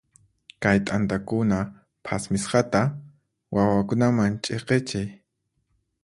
[0.63, 1.59] Kay t'antakuna
[2.05, 2.81] phasmisqata
[3.55, 5.09] wawakunaman ch'iqichiy.